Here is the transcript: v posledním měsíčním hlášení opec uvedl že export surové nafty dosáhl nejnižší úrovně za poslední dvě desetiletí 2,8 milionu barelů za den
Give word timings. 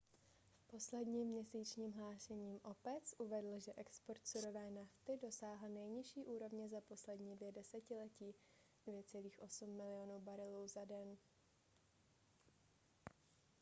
v 0.61 0.71
posledním 0.71 1.27
měsíčním 1.27 1.91
hlášení 1.93 2.59
opec 2.63 3.13
uvedl 3.17 3.59
že 3.59 3.71
export 3.77 4.27
surové 4.27 4.71
nafty 4.71 5.17
dosáhl 5.21 5.69
nejnižší 5.69 6.25
úrovně 6.25 6.69
za 6.69 6.81
poslední 6.81 7.35
dvě 7.35 7.51
desetiletí 7.51 8.35
2,8 8.87 9.67
milionu 9.67 10.19
barelů 10.19 10.67
za 10.67 10.85
den 10.85 11.17